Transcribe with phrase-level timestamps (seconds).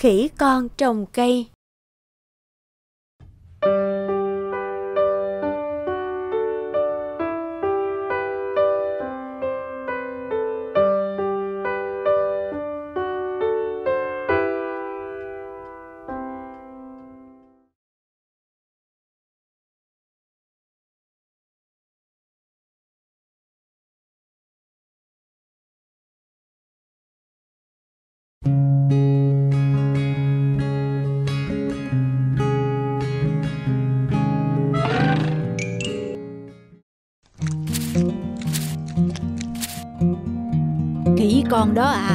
[0.00, 1.46] Khỉ con trồng cây.
[41.74, 41.96] Đó ạ.
[41.98, 42.09] đó à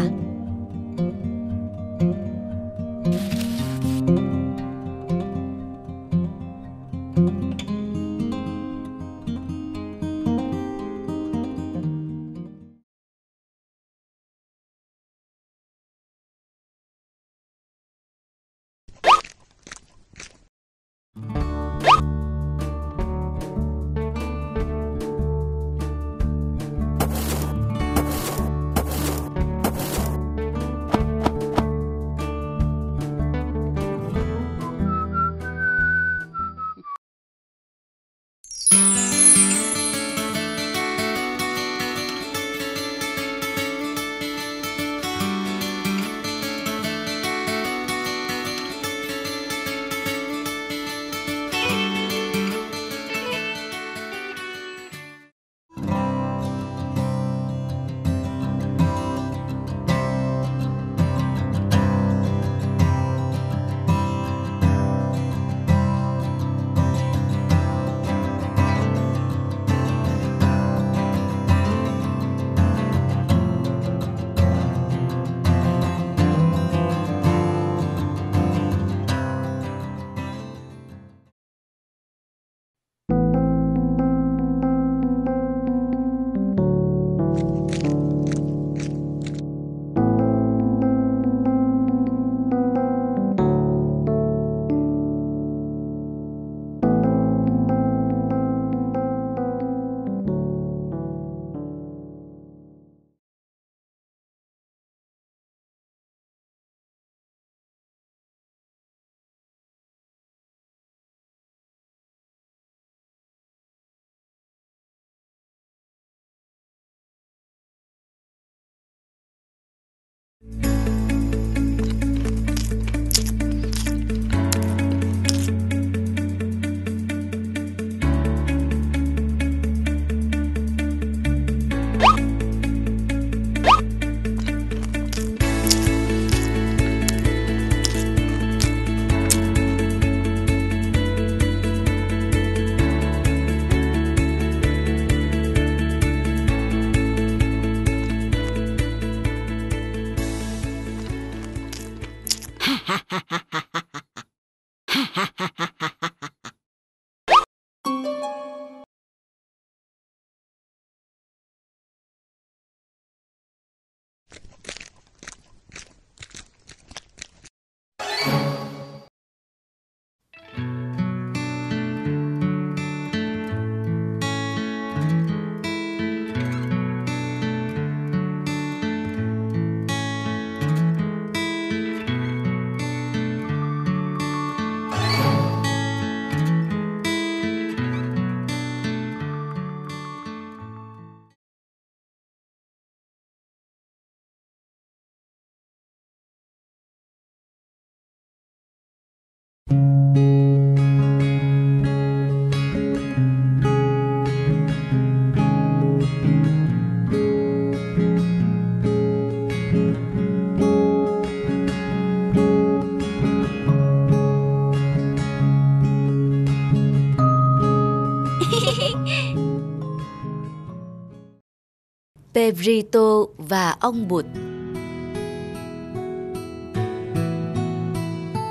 [222.33, 224.25] Pedrito và ông Bụt.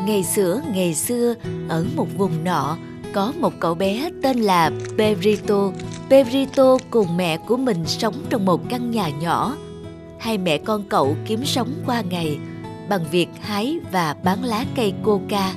[0.06, 1.34] Ngày xưa ngày xưa
[1.68, 2.76] ở một vùng nọ
[3.12, 5.72] có một cậu bé tên là Perito.
[6.10, 9.56] Perito cùng mẹ của mình sống trong một căn nhà nhỏ.
[10.20, 12.38] Hai mẹ con cậu kiếm sống qua ngày
[12.88, 15.54] bằng việc hái và bán lá cây coca.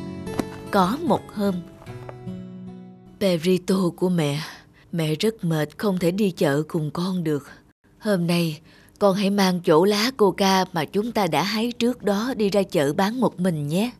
[0.71, 1.55] Có một hôm,
[3.19, 4.39] Perito của mẹ,
[4.91, 7.47] mẹ rất mệt không thể đi chợ cùng con được.
[7.99, 8.59] Hôm nay
[8.99, 12.63] con hãy mang chỗ lá coca mà chúng ta đã hái trước đó đi ra
[12.63, 13.91] chợ bán một mình nhé.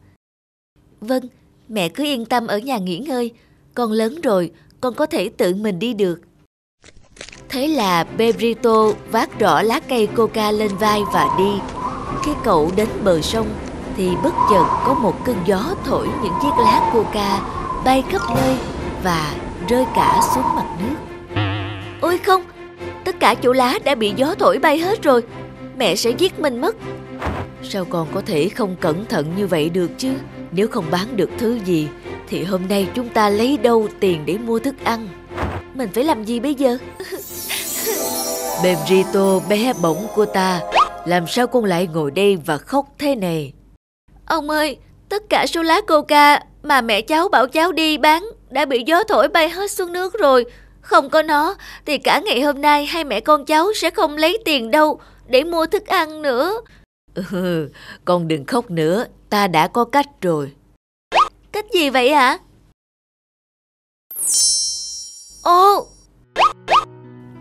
[1.02, 1.24] Vâng,
[1.70, 3.32] mẹ cứ yên tâm ở nhà nghỉ ngơi.
[3.74, 4.52] Con lớn rồi,
[4.82, 6.22] con có thể tự mình đi được.
[7.50, 11.52] Thế là Bebrito vác rõ lá cây coca lên vai và đi.
[12.24, 13.48] Khi cậu đến bờ sông
[13.98, 17.42] thì bất chợt có một cơn gió thổi những chiếc lá coca
[17.86, 18.56] bay khắp nơi
[19.04, 19.36] và
[19.70, 20.96] rơi cả xuống mặt nước.
[22.02, 22.44] Ôi không,
[23.06, 25.24] tất cả chỗ lá đã bị gió thổi bay hết rồi.
[25.78, 26.76] Mẹ sẽ giết mình mất.
[27.64, 30.14] Sao con có thể không cẩn thận như vậy được chứ?
[30.52, 31.88] Nếu không bán được thứ gì
[32.28, 35.08] thì hôm nay chúng ta lấy đâu tiền để mua thức ăn?
[35.74, 36.78] Mình phải làm gì bây giờ?
[38.64, 40.62] Bebrito bé bỏng của ta,
[41.06, 43.54] làm sao con lại ngồi đây và khóc thế này?
[44.26, 44.78] Ông ơi,
[45.10, 49.04] tất cả số lá coca mà mẹ cháu bảo cháu đi bán đã bị gió
[49.04, 50.46] thổi bay hết xuống nước rồi.
[50.82, 51.56] Không có nó
[51.86, 55.44] thì cả ngày hôm nay hai mẹ con cháu sẽ không lấy tiền đâu để
[55.44, 56.62] mua thức ăn nữa.
[57.32, 57.70] Ừ,
[58.06, 60.52] con đừng khóc nữa, ta đã có cách rồi.
[61.52, 62.38] Cách gì vậy hả
[65.44, 65.88] Ô!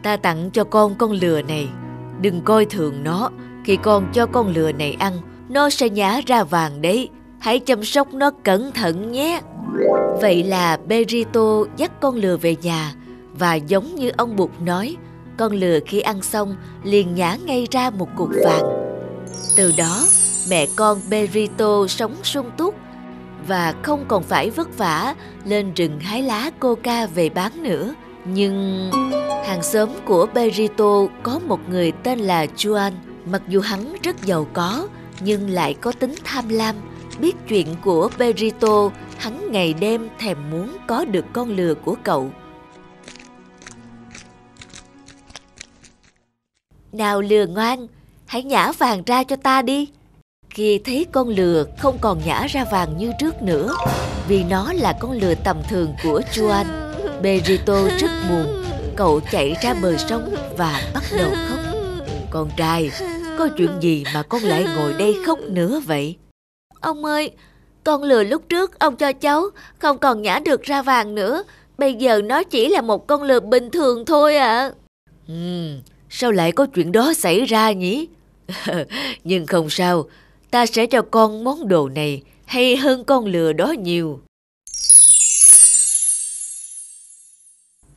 [0.02, 1.68] Ta tặng cho con con lừa này.
[2.20, 3.30] Đừng coi thường nó.
[3.64, 5.12] Khi con cho con lừa này ăn,
[5.48, 7.08] nó sẽ nhả ra vàng đấy.
[7.40, 9.40] Hãy chăm sóc nó cẩn thận nhé.
[10.20, 12.94] Vậy là Berito dắt con lừa về nhà
[13.38, 14.96] và giống như ông Bụt nói,
[15.36, 18.85] con lừa khi ăn xong liền nhả ngay ra một cục vàng.
[19.56, 20.06] Từ đó,
[20.50, 22.74] mẹ con Berito sống sung túc
[23.46, 25.14] và không còn phải vất vả
[25.44, 27.94] lên rừng hái lá coca về bán nữa.
[28.24, 28.90] Nhưng
[29.46, 32.92] hàng xóm của Berito có một người tên là Juan,
[33.24, 34.88] mặc dù hắn rất giàu có
[35.20, 36.76] nhưng lại có tính tham lam.
[37.20, 42.30] Biết chuyện của Berito, hắn ngày đêm thèm muốn có được con lừa của cậu.
[46.92, 47.86] Nào lừa ngoan,
[48.26, 49.88] hãy nhả vàng ra cho ta đi.
[50.50, 53.74] Khi thấy con lừa không còn nhả ra vàng như trước nữa,
[54.28, 56.66] vì nó là con lừa tầm thường của Chuan,
[57.22, 58.64] Berito rất buồn.
[58.96, 61.58] Cậu chạy ra bờ sông và bắt đầu khóc.
[62.30, 62.90] Con trai,
[63.38, 66.16] có chuyện gì mà con lại ngồi đây khóc nữa vậy?
[66.80, 67.30] Ông ơi,
[67.84, 69.44] con lừa lúc trước ông cho cháu
[69.78, 71.42] không còn nhả được ra vàng nữa.
[71.78, 74.58] Bây giờ nó chỉ là một con lừa bình thường thôi ạ.
[74.58, 74.70] À.
[75.28, 75.34] Ừ,
[76.10, 78.08] sao lại có chuyện đó xảy ra nhỉ?
[79.24, 80.04] Nhưng không sao,
[80.50, 84.20] ta sẽ cho con món đồ này hay hơn con lừa đó nhiều.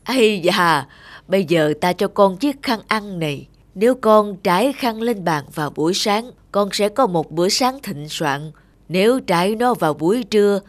[0.04, 0.86] Ây da,
[1.28, 3.48] bây giờ ta cho con chiếc khăn ăn này.
[3.76, 7.80] Nếu con trải khăn lên bàn vào buổi sáng, con sẽ có một bữa sáng
[7.84, 8.52] thịnh soạn.
[8.90, 10.60] Nếu trải nó vào buổi trưa,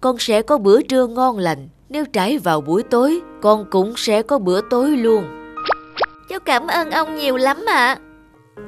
[0.00, 1.68] con sẽ có bữa trưa ngon lành.
[1.88, 5.24] Nếu trải vào buổi tối, con cũng sẽ có bữa tối luôn.
[6.28, 7.94] Cháu cảm ơn ông nhiều lắm ạ.
[7.94, 8.07] À.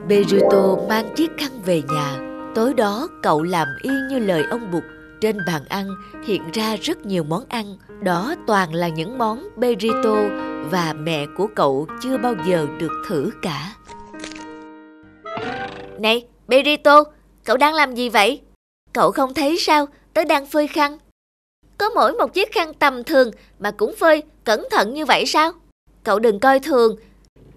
[0.09, 2.19] Beruto mang chiếc khăn về nhà.
[2.55, 4.83] Tối đó cậu làm y như lời ông Bụt.
[5.21, 5.89] Trên bàn ăn
[6.25, 7.77] hiện ra rất nhiều món ăn.
[8.03, 10.15] Đó toàn là những món Berito
[10.71, 13.73] và mẹ của cậu chưa bao giờ được thử cả.
[15.99, 17.05] Này, Berito,
[17.45, 18.41] cậu đang làm gì vậy?
[18.93, 20.99] Cậu không thấy sao, tớ đang phơi khăn.
[21.79, 25.53] Có mỗi một chiếc khăn tầm thường mà cũng phơi cẩn thận như vậy sao?
[26.05, 26.97] Cậu đừng coi thường,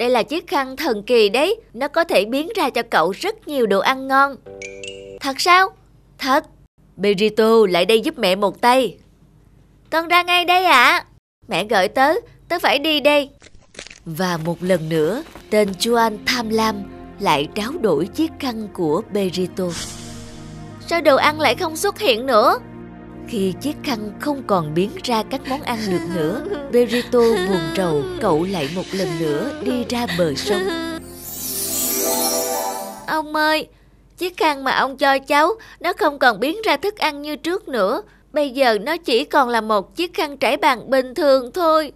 [0.04, 3.48] đây là chiếc khăn thần kỳ đấy, nó có thể biến ra cho cậu rất
[3.48, 4.36] nhiều đồ ăn ngon.
[5.20, 5.70] Thật sao?
[6.18, 6.46] Thật.
[6.98, 8.98] Berito lại đây giúp mẹ một tay.
[9.90, 10.84] Con ra ngay đây ạ.
[10.84, 11.06] À.
[11.48, 12.14] Mẹ gọi tớ,
[12.50, 13.30] tớ phải đi đây.
[14.06, 16.76] Và một lần nữa, tên Juan tham lam
[17.20, 19.66] lại tráo đổi chiếc khăn của Berito.
[20.88, 22.60] Sao đồ ăn lại không xuất hiện nữa?
[23.28, 28.04] Khi chiếc khăn không còn biến ra các món ăn được nữa, Berito buồn rầu
[28.22, 30.62] cậu lại một lần nữa đi ra bờ sông.
[33.08, 33.68] Ông ơi,
[34.18, 37.68] chiếc khăn mà ông cho cháu nó không còn biến ra thức ăn như trước
[37.68, 38.02] nữa.
[38.34, 41.92] Bây giờ nó chỉ còn là một chiếc khăn trải bàn bình thường thôi.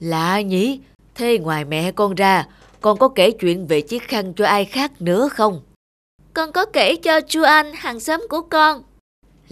[0.00, 0.80] Lạ nhỉ?
[1.14, 2.46] Thế ngoài mẹ con ra,
[2.80, 5.60] con có kể chuyện về chiếc khăn cho ai khác nữa không?
[6.34, 8.82] Con có kể cho Juan, hàng xóm của con.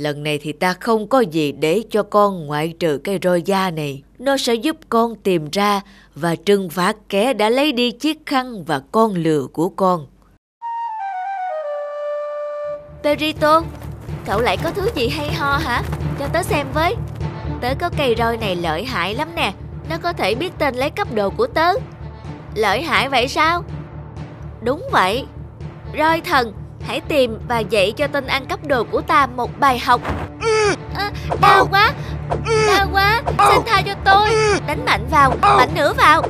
[0.00, 3.70] Lần này thì ta không có gì để cho con ngoại trừ cây roi da
[3.70, 4.02] này.
[4.18, 5.80] Nó sẽ giúp con tìm ra
[6.14, 10.06] và trừng phạt kẻ đã lấy đi chiếc khăn và con lừa của con.
[13.02, 13.62] Perito,
[14.26, 15.82] cậu lại có thứ gì hay ho hả?
[16.18, 16.94] Cho tớ xem với.
[17.60, 19.52] Tớ có cây roi này lợi hại lắm nè.
[19.90, 21.72] Nó có thể biết tên lấy cấp đồ của tớ.
[22.54, 23.64] Lợi hại vậy sao?
[24.62, 25.24] Đúng vậy.
[25.98, 26.52] Roi thần
[26.82, 30.00] Hãy tìm và dạy cho tên ăn cắp đồ của ta một bài học.
[30.94, 31.92] À, Đau quá.
[32.66, 33.22] Đau quá.
[33.26, 34.28] Xin tha cho tôi.
[34.66, 36.22] Đánh mạnh vào Mạnh nữa vào.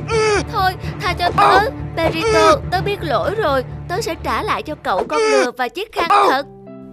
[0.51, 1.59] Thôi tha cho tớ.
[1.97, 3.63] Perito Tớ biết lỗi rồi.
[3.87, 6.45] Tớ sẽ trả lại cho cậu con lừa và chiếc khăn thật.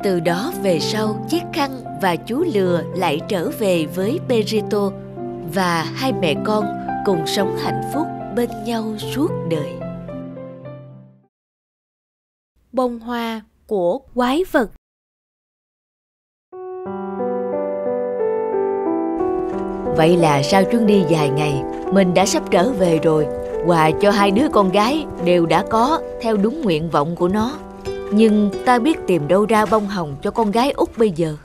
[0.04, 1.70] Từ đó về sau chiếc khăn
[2.02, 4.90] và chú lừa lại trở về với Perito
[5.54, 6.64] và hai mẹ con
[7.04, 9.72] cùng sống hạnh phúc bên nhau suốt đời.
[12.72, 14.70] Bông hoa của quái vật
[19.96, 23.26] Vậy là sau chuyến đi dài ngày, mình đã sắp trở về rồi.
[23.66, 27.58] Quà cho hai đứa con gái đều đã có theo đúng nguyện vọng của nó.
[28.12, 31.36] Nhưng ta biết tìm đâu ra bông hồng cho con gái út bây giờ.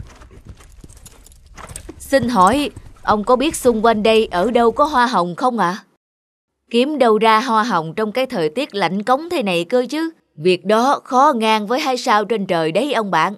[2.00, 2.70] Xin hỏi,
[3.02, 5.70] ông có biết xung quanh đây ở đâu có hoa hồng không ạ?
[5.70, 5.84] À?
[6.72, 10.12] Kiếm đâu ra hoa hồng trong cái thời tiết lạnh cống thế này cơ chứ?
[10.36, 13.34] Việc đó khó ngang với hai sao trên trời đấy ông bạn.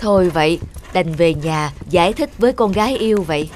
[0.00, 0.60] Thôi vậy,
[0.92, 3.50] đành về nhà giải thích với con gái yêu vậy.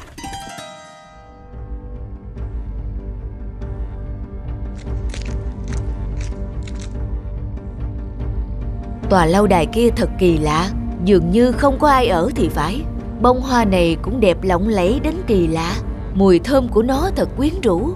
[9.10, 10.70] Tòa lâu đài kia thật kỳ lạ,
[11.04, 12.82] dường như không có ai ở thì phải.
[13.22, 15.76] Bông hoa này cũng đẹp lộng lẫy đến kỳ lạ,
[16.14, 17.90] mùi thơm của nó thật quyến rũ.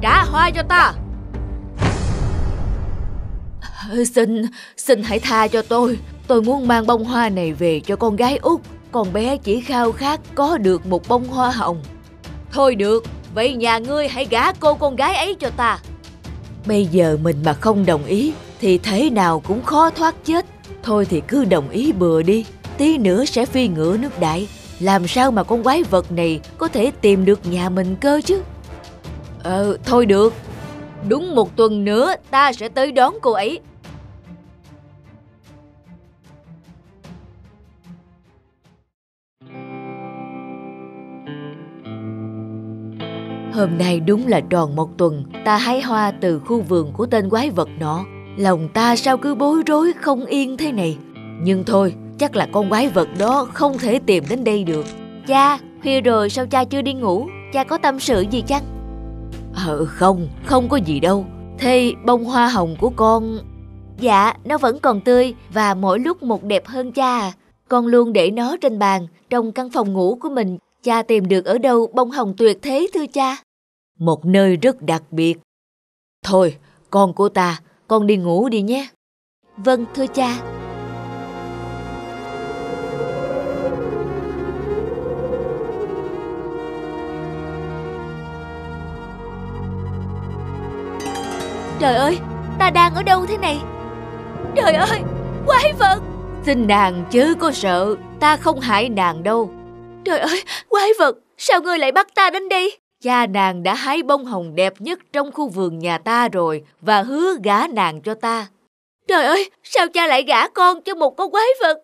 [0.00, 0.94] Trả hoa cho ta!
[3.90, 4.42] Ờ, xin,
[4.76, 8.36] xin hãy tha cho tôi, Tôi muốn mang bông hoa này về cho con gái
[8.36, 8.60] út
[8.92, 11.82] Con bé chỉ khao khát có được một bông hoa hồng.
[12.52, 15.78] Thôi được, vậy nhà ngươi hãy gả cô con gái ấy cho ta.
[16.66, 20.46] Bây giờ mình mà không đồng ý Thì thế nào cũng khó thoát chết.
[20.82, 22.44] Thôi thì cứ đồng ý bừa đi
[22.78, 24.48] Tí nữa sẽ phi ngựa nước đại.
[24.80, 28.42] Làm sao mà con quái vật này Có thể tìm được nhà mình cơ chứ?
[29.42, 30.34] Ờ, thôi được.
[31.08, 33.60] Đúng một tuần nữa ta sẽ tới đón cô ấy.
[43.56, 47.30] Hôm nay đúng là tròn một tuần ta hái hoa từ khu vườn của tên
[47.30, 48.04] quái vật nọ.
[48.36, 50.96] Lòng ta sao cứ bối rối không yên thế này.
[51.42, 54.86] Nhưng thôi, chắc là con quái vật đó không thể tìm đến đây được.
[55.26, 57.26] Cha, khuya rồi sao cha chưa đi ngủ?
[57.52, 58.62] Cha có tâm sự gì chăng?
[59.66, 61.26] Ờ không, không có gì đâu.
[61.58, 63.38] Thế bông hoa hồng của con...
[64.00, 67.32] Dạ, nó vẫn còn tươi và mỗi lúc một đẹp hơn cha à.
[67.68, 70.58] Con luôn để nó trên bàn, trong căn phòng ngủ của mình.
[70.86, 73.36] Cha tìm được ở đâu bông hồng tuyệt thế thưa cha?
[73.98, 75.38] một nơi rất đặc biệt.
[76.24, 76.56] Thôi,
[76.90, 78.88] con của ta, con đi ngủ đi nhé.
[79.56, 80.36] Vâng, thưa cha.
[91.78, 92.18] Trời ơi,
[92.58, 93.58] ta đang ở đâu thế này?
[94.56, 95.00] Trời ơi,
[95.46, 96.00] quái vật!
[96.44, 99.55] Xin nàng chứ có sợ, ta không hại nàng đâu.
[100.06, 102.78] Trời ơi, quái vật, sao ngươi lại bắt ta đến đây?
[103.02, 107.02] Cha nàng đã hái bông hồng đẹp nhất trong khu vườn nhà ta rồi và
[107.02, 108.46] hứa gả nàng cho ta.
[109.08, 111.82] Trời ơi, sao cha lại gả con cho một con quái vật?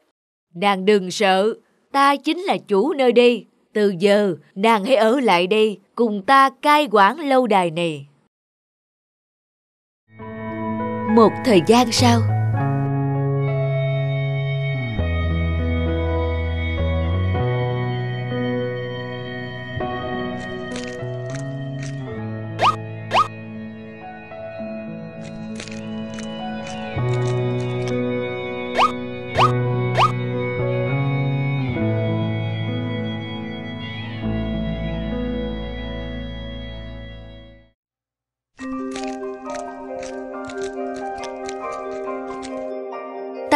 [0.54, 1.54] Nàng đừng sợ,
[1.92, 3.46] ta chính là chủ nơi đây.
[3.72, 8.06] Từ giờ, nàng hãy ở lại đây, cùng ta cai quản lâu đài này.
[11.16, 12.20] Một thời gian sau,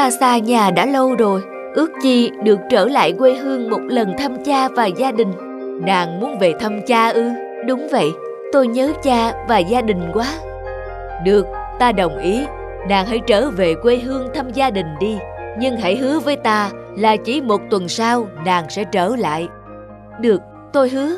[0.06, 1.42] Ta xa nhà đã lâu rồi,
[1.74, 5.32] ước chi được trở lại quê hương một lần thăm cha và gia đình.
[5.86, 7.30] Nàng muốn về thăm cha ư?
[7.66, 8.10] Đúng vậy,
[8.52, 10.26] tôi nhớ cha và gia đình quá.
[11.24, 11.46] Được,
[11.78, 12.40] ta đồng ý.
[12.88, 15.18] Nàng hãy trở về quê hương thăm gia đình đi.
[15.58, 19.48] Nhưng hãy hứa với ta là chỉ một tuần sau nàng sẽ trở lại.
[20.20, 21.10] Được, tôi hứa.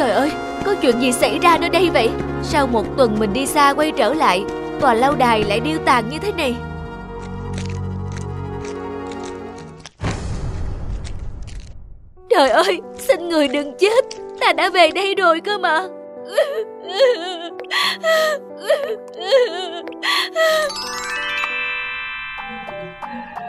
[0.00, 0.30] Trời ơi,
[0.64, 2.10] có chuyện gì xảy ra nơi đây vậy?
[2.42, 4.44] Sau một tuần mình đi xa quay trở lại,
[4.80, 6.54] tòa lâu đài lại điêu tàn như thế này?
[12.30, 14.04] Trời ơi, xin người đừng chết,
[14.40, 15.82] ta đã về đây rồi cơ mà.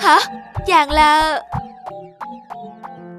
[0.01, 0.20] Hả?
[0.67, 1.41] Chàng là...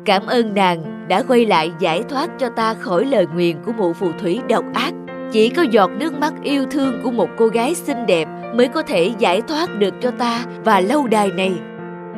[0.04, 3.92] Cảm ơn nàng đã quay lại giải thoát cho ta khỏi lời nguyền của mụ
[3.92, 4.92] phù thủy độc ác.
[5.32, 8.82] Chỉ có giọt nước mắt yêu thương của một cô gái xinh đẹp mới có
[8.82, 11.52] thể giải thoát được cho ta và lâu đài này.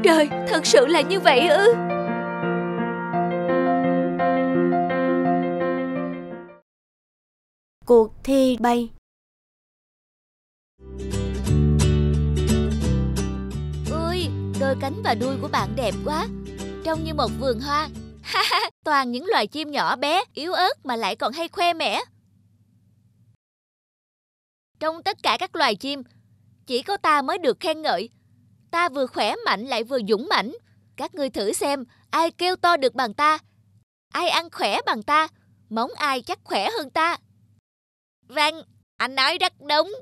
[0.03, 1.75] Trời, thật sự là như vậy ư?
[7.87, 8.91] Cuộc thi bay
[13.93, 14.29] Ôi,
[14.61, 16.27] đôi cánh và đuôi của bạn đẹp quá
[16.85, 17.89] Trông như một vườn hoa.
[18.85, 22.01] Toàn những loài chim nhỏ bé, yếu ớt mà lại còn hay khoe mẽ.
[24.81, 26.03] Trong tất cả các loài chim
[26.67, 28.09] Chỉ có ta mới được khen ngợi.
[28.71, 30.53] Ta vừa khỏe mạnh lại vừa dũng mãnh.
[30.97, 33.39] Các ngươi thử xem Ai kêu to được bằng ta?
[34.13, 35.29] Ai ăn khỏe bằng ta?
[35.69, 37.17] Móng ai chắc khỏe hơn ta?
[38.29, 38.63] Vâng,
[38.97, 39.95] anh nói rất đúng.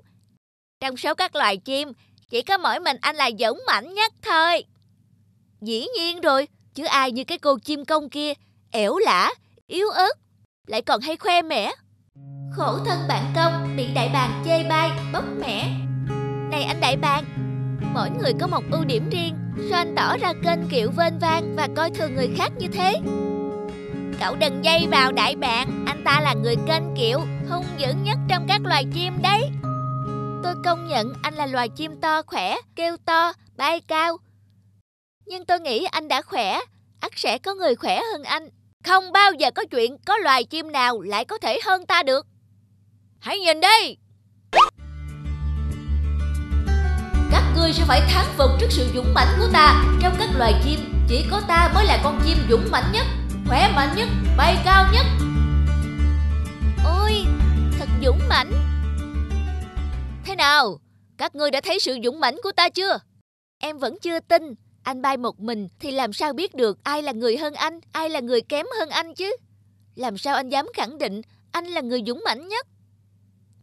[0.80, 1.92] Trong số các loài chim
[2.28, 4.64] Chỉ có mỗi mình anh là dũng mãnh nhất thôi.
[5.60, 8.32] Dĩ nhiên rồi Chứ ai như cái cô chim công kia
[8.70, 9.34] Ẻo lả,
[9.66, 10.12] yếu ớt
[10.66, 11.72] Lại còn hay khoe mẽ.
[12.52, 15.68] Khổ thân bạn công Bị đại bàng chê bai, bóc mẻ.
[16.50, 17.24] Này anh đại bàng
[17.94, 19.34] Mỗi người có một ưu điểm riêng
[19.70, 23.00] Sao anh tỏ ra kênh kiệu vênh vang Và coi thường người khác như thế?
[24.20, 28.18] Cậu đừng dây vào đại bàng Anh ta là người kênh kiệu Hung dữ nhất
[28.28, 29.50] trong các loài chim đấy.
[30.42, 34.18] Tôi công nhận anh là loài chim to khỏe Kêu to, bay cao
[35.32, 36.60] nhưng tôi nghĩ anh đã khỏe.
[37.00, 38.48] Ắt sẽ có người khỏe hơn anh.
[38.84, 42.26] Không bao giờ có chuyện Có loài chim nào lại có thể hơn ta được.
[43.20, 43.96] Hãy nhìn đi!
[47.30, 49.84] Các ngươi sẽ phải thán phục trước sự dũng mãnh của ta.
[50.02, 53.06] Trong các loài chim Chỉ có ta mới là con chim dũng mãnh nhất
[53.48, 55.06] khỏe mạnh nhất, bay cao nhất.
[56.84, 57.12] Ôi,
[57.78, 58.52] thật dũng mãnh.
[60.24, 60.80] Thế nào,
[61.18, 62.98] các ngươi đã thấy sự dũng mãnh của ta chưa?
[63.58, 67.12] Em vẫn chưa tin, anh bay một mình thì làm sao biết được ai là
[67.12, 69.36] người hơn anh, ai là người kém hơn anh chứ?
[69.94, 71.22] Làm sao anh dám khẳng định
[71.52, 72.66] anh là người dũng mãnh nhất?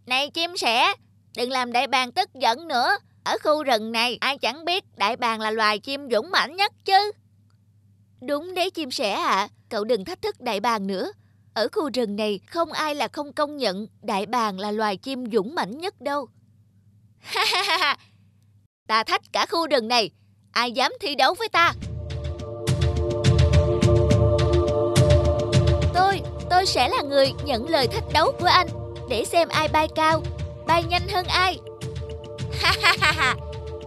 [0.06, 0.94] Này chim sẻ,
[1.38, 2.98] đừng làm đại bàng tức giận nữa.
[3.24, 6.74] Ở khu rừng này ai chẳng biết đại bàng là loài chim dũng mãnh nhất
[6.86, 7.12] chứ.
[8.22, 9.50] Đúng đấy chim sẻ ạ, à.
[9.70, 11.12] cậu đừng thách thức đại bàng nữa.
[11.54, 15.24] Ở khu rừng này không ai là không công nhận đại bàng là loài chim
[15.32, 16.28] dũng mãnh nhất đâu.
[17.20, 17.98] Ha ha ha,
[18.88, 20.12] ta thách cả khu rừng này,
[20.52, 21.74] ai dám thi đấu với ta?
[25.94, 28.68] Tôi, tôi sẽ là người nhận lời thách đấu của anh
[29.10, 30.22] để xem ai bay cao,
[30.68, 31.60] bay nhanh hơn ai.
[32.62, 33.36] Ha ha ha ha,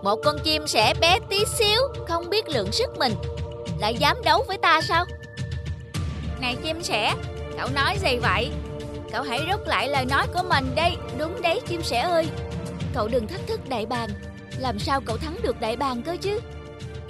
[0.03, 3.13] một con chim sẽ bé tí xíu, không biết lượng sức mình.
[3.79, 5.05] Lại dám đấu với ta sao?
[6.41, 7.15] Này chim sẻ
[7.59, 8.51] Cậu nói gì vậy?
[9.13, 12.27] Cậu hãy rút lại lời nói của mình đây Đúng đấy chim sẻ ơi.
[12.95, 14.09] Cậu đừng thách thức đại bàng.
[14.63, 16.41] Làm sao cậu thắng được đại bàng cơ chứ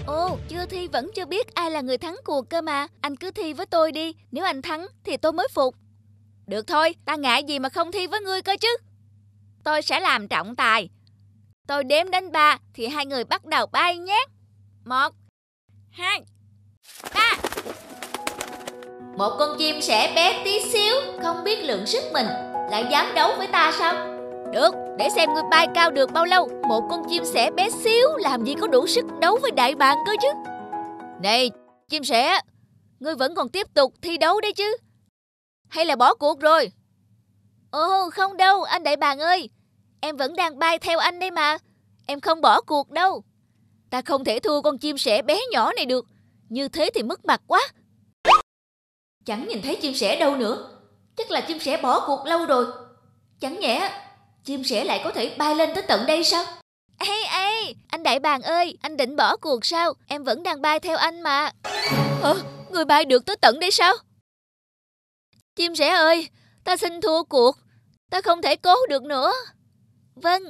[0.06, 2.86] Ồ, chưa thi vẫn chưa biết ai là người thắng cuộc cơ mà.
[3.00, 5.74] Anh cứ thi với tôi đi, nếu anh thắng thì tôi mới phục.
[6.46, 8.76] Được thôi, ta ngại gì mà không thi với ngươi cơ chứ.
[9.64, 10.88] Tôi sẽ làm trọng tài.
[11.66, 14.24] Tôi đếm đến ba thì hai người bắt đầu bay nhé.
[14.84, 15.08] Một,
[15.90, 16.22] hai,
[17.14, 17.36] ba
[19.16, 22.26] Một con chim sẻ bé tí xíu Không biết lượng sức mình
[22.70, 23.94] Lại dám đấu với ta sao
[24.52, 28.08] Được, để xem ngươi bay cao được bao lâu Một con chim sẻ bé xíu
[28.16, 30.28] Làm gì có đủ sức đấu với đại bàng cơ chứ?
[31.22, 31.50] Này,
[31.88, 32.40] chim sẻ
[33.00, 34.76] Ngươi vẫn còn tiếp tục thi đấu đấy chứ?
[35.68, 36.70] Hay là bỏ cuộc rồi?
[37.70, 39.50] Ồ, không đâu, anh đại bàng ơi.
[40.00, 41.58] Em vẫn đang bay theo anh đây mà.
[42.06, 43.22] Em không bỏ cuộc đâu.
[43.90, 46.06] Ta không thể thua con chim sẻ bé nhỏ này được.
[46.48, 47.60] Như thế thì mất mặt quá.
[49.24, 50.70] Chẳng nhìn thấy chim sẻ đâu nữa.
[51.16, 52.66] Chắc là chim sẻ bỏ cuộc lâu rồi.
[53.40, 53.90] Chẳng nhẽ
[54.44, 56.44] Chim sẻ lại có thể bay lên tới tận đây sao?
[56.98, 59.94] Ê ê Anh đại bàng ơi Anh định bỏ cuộc sao?
[60.06, 61.50] Em vẫn đang bay theo anh mà.
[62.22, 62.34] Hả?
[62.70, 63.94] Người bay được tới tận đây sao?
[65.56, 66.28] Chim sẻ ơi
[66.64, 67.56] Ta xin thua cuộc
[68.10, 69.32] Ta không thể cố được nữa.
[70.14, 70.42] Vâng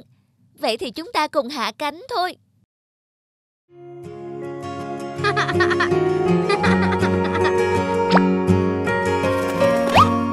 [0.59, 2.35] Vậy thì chúng ta cùng hạ cánh thôi.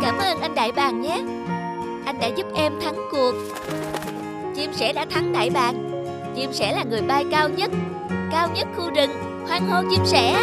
[0.03, 1.40] Cảm ơn anh Đại Bàng nhé
[2.11, 3.35] Anh đã giúp em thắng cuộc.
[4.57, 6.05] Chim sẻ đã thắng Đại Bàng.
[6.37, 7.71] Chim sẻ là người bay cao nhất
[8.31, 9.11] Cao nhất khu rừng.
[9.49, 10.33] Hoan hô chim sẻ.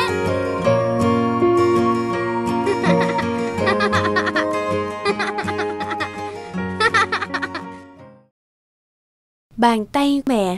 [9.57, 10.57] Bàn tay mẹ.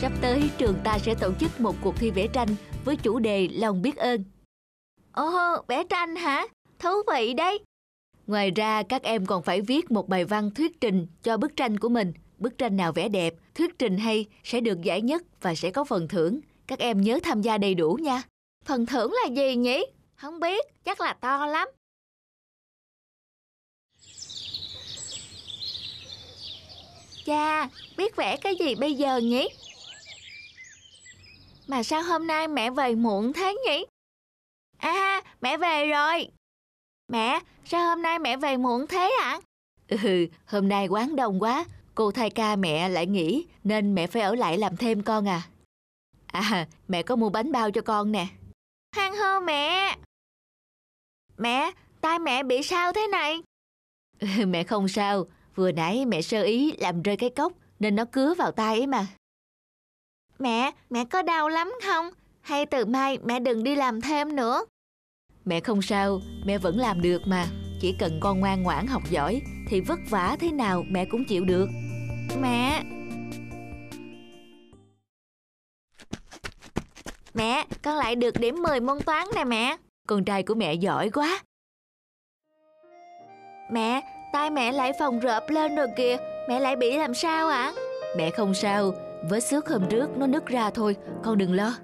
[0.00, 2.48] Sắp tới trường ta sẽ tổ chức một cuộc thi vẽ tranh
[2.84, 4.33] với chủ đề lòng biết ơn.
[5.14, 6.46] Ồ, vẽ tranh hả?
[6.78, 7.58] Thú vị đấy.
[8.26, 11.78] Ngoài ra các em còn phải viết một bài văn thuyết trình cho bức tranh
[11.78, 12.12] của mình.
[12.38, 15.84] Bức tranh nào vẽ đẹp, thuyết trình hay sẽ được giải nhất và sẽ có
[15.84, 16.40] phần thưởng.
[16.66, 18.22] Các em nhớ tham gia đầy đủ nha.
[18.64, 19.86] Phần thưởng là gì nhỉ?
[20.16, 21.68] Không biết, chắc là to lắm.
[27.24, 29.48] Cha, biết vẽ cái gì bây giờ nhỉ?
[31.66, 33.84] Mà sao hôm nay mẹ về muộn thế nhỉ?
[34.78, 36.28] À, mẹ về rồi.
[37.08, 39.40] Mẹ, sao hôm nay mẹ về muộn thế ạ?
[39.88, 44.22] Ừ, hôm nay quán đông quá, cô thay ca mẹ lại nghỉ nên mẹ phải
[44.22, 45.42] ở lại làm thêm con à.
[46.26, 48.26] À, mẹ có mua bánh bao cho con nè.
[48.96, 49.96] Hoan hô mẹ.
[51.38, 53.42] Mẹ, tay mẹ bị sao thế này?
[54.46, 58.34] mẹ không sao, vừa nãy mẹ sơ ý làm rơi cái cốc nên nó cứa
[58.34, 59.06] vào tay ấy mà.
[60.38, 62.10] Mẹ, mẹ có đau lắm không?
[62.44, 64.64] Hay từ mai mẹ đừng đi làm thêm nữa?
[65.44, 67.46] Mẹ không sao, mẹ vẫn làm được mà.
[67.80, 71.44] Chỉ cần con ngoan ngoãn học giỏi thì vất vả thế nào mẹ cũng chịu
[71.44, 71.68] được.
[72.40, 72.82] Mẹ!
[77.34, 79.76] Mẹ, con lại được điểm 10 môn toán nè mẹ.
[80.08, 81.42] Con trai của mẹ giỏi quá.
[83.70, 84.00] Mẹ,
[84.32, 86.16] tay mẹ lại phồng rợp lên rồi kìa.
[86.48, 87.62] Mẹ lại bị làm sao ạ?
[87.62, 87.72] À?
[88.16, 88.92] Mẹ không sao,
[89.30, 91.74] vết xước hôm trước nó nứt ra thôi, con đừng lo.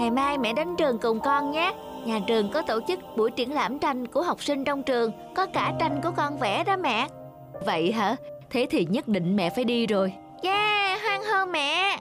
[0.00, 1.72] Ngày mai mẹ đến trường cùng con nhé.
[2.04, 5.46] Nhà trường có tổ chức buổi triển lãm tranh của học sinh trong trường, có
[5.46, 7.08] cả tranh của con vẽ đó mẹ.
[7.66, 8.16] Vậy hả?
[8.50, 10.12] Thế thì nhất định mẹ phải đi rồi.
[10.42, 11.98] Yeah, hoan hô mẹ.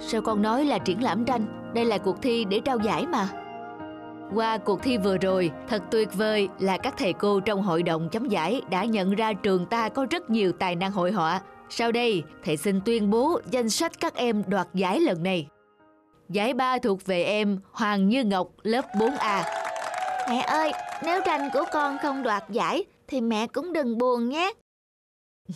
[0.00, 1.72] Sao con nói là triển lãm tranh?
[1.74, 3.28] Đây là cuộc thi để trao giải mà.
[4.34, 8.08] Qua cuộc thi vừa rồi, thật tuyệt vời là các thầy cô trong hội đồng
[8.08, 11.40] chấm giải đã nhận ra trường ta có rất nhiều tài năng hội họa.
[11.70, 15.48] Sau đây, thầy xin tuyên bố danh sách các em đoạt giải lần này.
[16.28, 19.42] Giải ba thuộc về em Hoàng Như Ngọc lớp 4A.
[20.28, 20.72] Mẹ ơi,
[21.04, 24.52] nếu tranh của con không đoạt giải thì mẹ cũng đừng buồn nhé.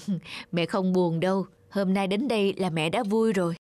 [0.52, 3.54] mẹ không buồn đâu, hôm nay đến đây là mẹ đã vui rồi.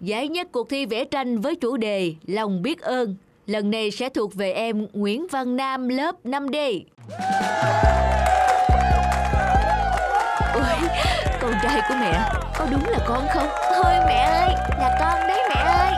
[0.00, 4.08] Giải nhất cuộc thi vẽ tranh với chủ đề Lòng biết ơn Lần này sẽ
[4.08, 6.84] thuộc về em Nguyễn Văn Nam lớp 5D.
[10.54, 10.90] Ôi,
[11.40, 13.48] con trai của mẹ, có đúng là con không?
[13.74, 15.92] Thôi mẹ ơi, là con đấy mẹ ơi.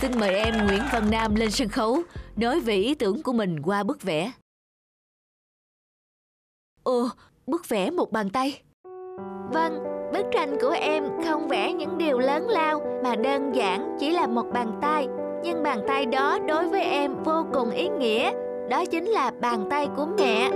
[0.00, 1.98] Xin mời em Nguyễn Văn Nam lên sân khấu,
[2.36, 4.32] nói về ý tưởng của mình qua bức vẽ.
[6.82, 7.08] Ồ,
[7.46, 8.62] bức vẽ một bàn tay.
[9.52, 9.78] Vâng,
[10.12, 14.26] bức tranh của em không vẽ những điều lớn lao mà đơn giản chỉ là
[14.26, 15.06] một bàn tay
[15.42, 18.32] nhưng bàn tay đó đối với em vô cùng ý nghĩa.
[18.68, 20.50] Đó chính là bàn tay của mẹ.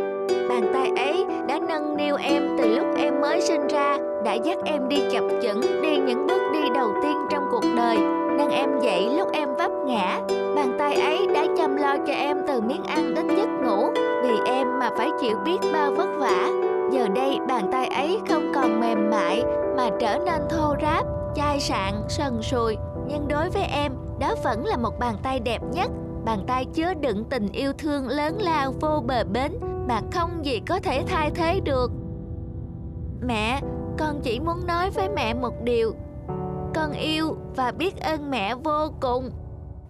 [0.48, 4.58] Bàn tay ấy đã nâng niu em từ lúc em mới sinh ra, đã dắt
[4.64, 7.96] em đi chập chững, đi những bước đi đầu tiên trong cuộc đời.
[8.38, 10.20] Nâng em dậy lúc em vấp ngã.
[10.56, 13.90] Bàn tay ấy đã chăm lo cho em từ miếng ăn đến giấc ngủ.
[14.22, 16.48] Vì em mà phải chịu biết bao vất vả.
[16.90, 19.42] Giờ đây bàn tay ấy không còn mềm mại
[19.76, 22.76] mà trở nên thô ráp, chai sạn, sần sùi.
[23.06, 25.90] Nhưng đối với em đó vẫn là một bàn tay đẹp nhất.
[26.24, 29.52] Bàn tay chứa đựng tình yêu thương lớn lao vô bờ bến
[29.88, 31.90] mà không gì có thể thay thế được.
[33.26, 33.60] Mẹ
[33.98, 35.94] con chỉ muốn nói với mẹ một điều.
[36.74, 39.30] Con yêu và biết ơn mẹ vô cùng.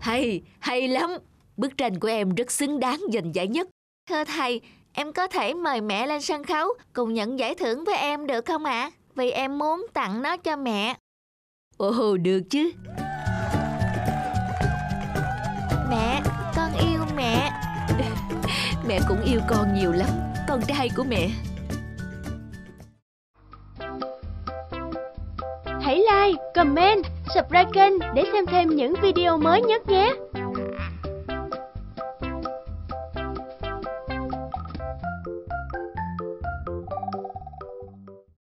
[0.01, 1.11] Hay hay lắm.
[1.57, 3.69] Bức tranh của em rất xứng đáng giành giải nhất.
[4.09, 4.61] Thưa thầy
[4.93, 8.45] em có thể mời mẹ lên sân khấu cùng nhận giải thưởng với em được
[8.45, 8.81] không ạ?
[8.81, 8.91] À?
[9.15, 10.97] vì em muốn tặng nó cho mẹ.
[11.77, 12.73] Ồ được chứ
[18.95, 20.09] Mẹ cũng yêu con nhiều lắm.
[20.49, 21.29] Con trai của mẹ.
[25.83, 27.05] Hãy like, comment,
[27.35, 30.15] subscribe kênh để xem thêm những video mới nhất nhé.